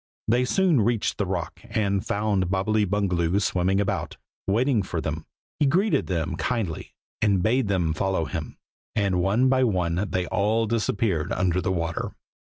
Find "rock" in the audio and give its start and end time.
1.27-1.59